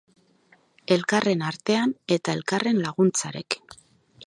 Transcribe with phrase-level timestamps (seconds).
[0.95, 3.81] Elkarren artean eta elkarren laguntzarekin.